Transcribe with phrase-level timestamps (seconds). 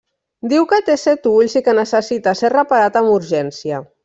[0.53, 3.85] Diu que té set ulls i que necessita ser reparat amb urgència.